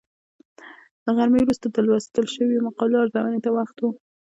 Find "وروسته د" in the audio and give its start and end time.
1.43-1.77